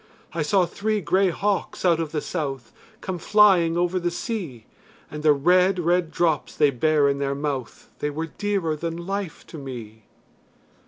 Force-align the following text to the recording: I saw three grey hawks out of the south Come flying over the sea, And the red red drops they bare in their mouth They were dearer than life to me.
I 0.33 0.41
saw 0.41 0.65
three 0.65 0.99
grey 0.99 1.29
hawks 1.29 1.85
out 1.85 1.99
of 1.99 2.11
the 2.11 2.21
south 2.21 2.73
Come 3.01 3.19
flying 3.19 3.77
over 3.77 3.99
the 3.99 4.09
sea, 4.09 4.65
And 5.11 5.21
the 5.21 5.31
red 5.31 5.77
red 5.77 6.09
drops 6.09 6.55
they 6.55 6.71
bare 6.71 7.07
in 7.07 7.19
their 7.19 7.35
mouth 7.35 7.87
They 7.99 8.09
were 8.09 8.25
dearer 8.25 8.75
than 8.75 9.05
life 9.05 9.45
to 9.45 9.59
me. 9.59 10.05